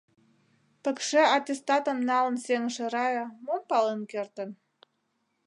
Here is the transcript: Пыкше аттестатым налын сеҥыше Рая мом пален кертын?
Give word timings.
Пыкше 0.83 1.21
аттестатым 1.35 1.97
налын 2.09 2.35
сеҥыше 2.45 2.85
Рая 2.93 3.25
мом 3.45 3.61
пален 3.69 4.01
кертын? 4.11 4.49